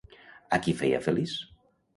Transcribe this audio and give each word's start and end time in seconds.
A 0.57 0.59
qui 0.63 0.73
feia 0.81 1.03
feliç? 1.09 1.37